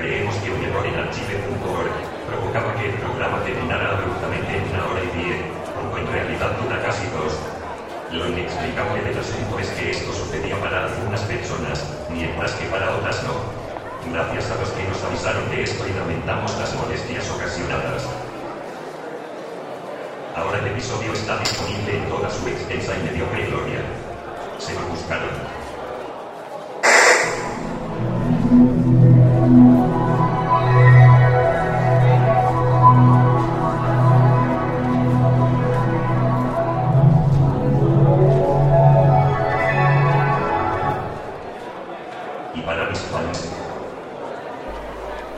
error 0.00 0.86
en 0.86 0.94
archive.org 0.94 1.90
provocaba 2.30 2.74
que 2.76 2.86
el 2.86 2.94
programa 2.94 3.42
terminara 3.42 3.98
abruptamente 3.98 4.56
en 4.56 4.62
una 4.70 4.86
hora 4.86 5.02
y 5.02 5.10
diez, 5.18 5.38
cuando 5.74 5.98
en 5.98 6.06
realidad 6.06 6.52
dura 6.62 6.82
casi 6.82 7.06
dos. 7.10 7.34
Lo 8.12 8.28
inexplicable 8.28 9.02
del 9.02 9.18
asunto 9.18 9.58
es 9.58 9.68
que 9.70 9.90
esto 9.90 10.12
sucedía 10.12 10.56
para 10.60 10.86
algunas 10.86 11.20
personas, 11.22 11.84
mientras 12.10 12.52
que 12.52 12.66
para 12.66 12.94
otras 12.96 13.22
no. 13.24 13.34
Gracias 14.12 14.50
a 14.50 14.60
los 14.60 14.70
que 14.70 14.84
nos 14.88 15.02
avisaron 15.04 15.50
de 15.50 15.62
esto 15.64 15.84
y 15.86 15.92
lamentamos 15.92 16.56
las 16.58 16.74
molestias 16.76 17.28
ocasionadas. 17.30 18.06
Ahora 20.36 20.58
el 20.58 20.66
episodio 20.68 21.12
está 21.12 21.38
disponible 21.38 21.98
en 21.98 22.08
toda 22.08 22.30
su 22.30 22.46
extensa 22.46 22.94
y 22.96 23.02
mediocre 23.02 23.46
gloria. 23.46 23.82
Se 24.58 24.72
lo 24.74 24.80
buscaron. 24.88 25.67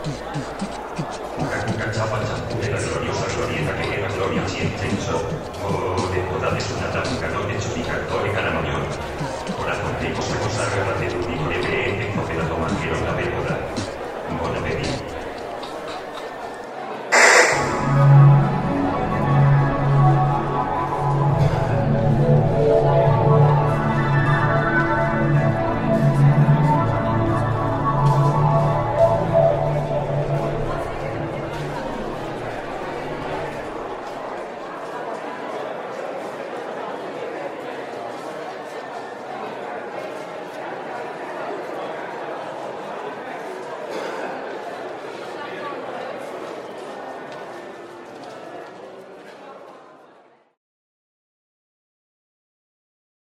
La 0.03 0.07
gloriosa 2.79 3.27
glorieta 3.37 3.77
que 3.77 3.85
lleva 3.91 4.09
gloria 4.09 4.49
siempre 4.49 4.89